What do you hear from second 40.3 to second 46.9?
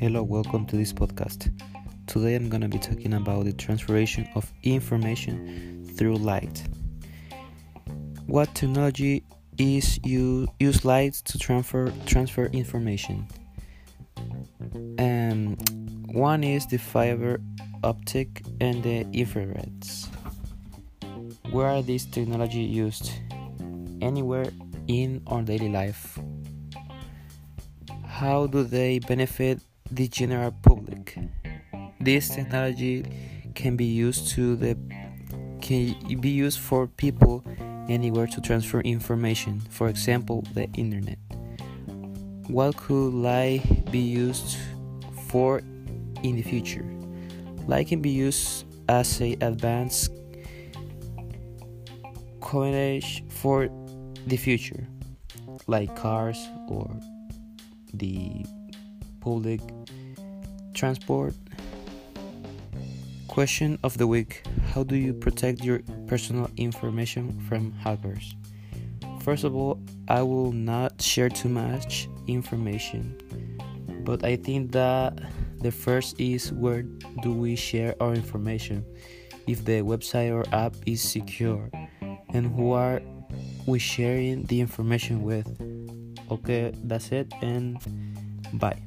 the internet. What could light be used for in the future?